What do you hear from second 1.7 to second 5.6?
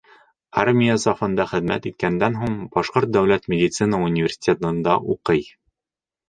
иткәндән һуң, Башҡорт дәүләт медицина университетында уҡый.